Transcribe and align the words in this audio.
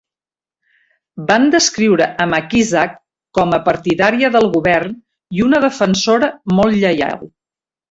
Van 1.27 1.43
descriure 1.55 2.07
a 2.25 2.27
McIsaac 2.31 2.97
com 3.39 3.53
a 3.59 3.61
"partidària 3.69 4.33
del 4.39 4.51
govern" 4.57 4.99
i 5.39 5.47
una 5.51 5.63
"defensora 5.69 6.33
molt 6.59 6.83
lleial". 6.83 7.25